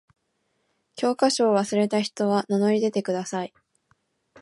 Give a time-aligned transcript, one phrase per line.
[0.95, 3.53] 教科書を忘れた人は名乗り出てください。